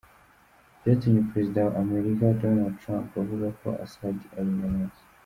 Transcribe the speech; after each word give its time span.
Byatumye 0.79 1.21
Perezida 1.31 1.59
wa 1.65 1.73
Amerika, 1.83 2.25
Donald 2.43 2.75
Trump, 2.81 3.09
avuga 3.23 3.47
ko 3.59 3.67
Assad 3.85 4.17
ari 4.37 4.49
inyamaswa. 4.55 5.03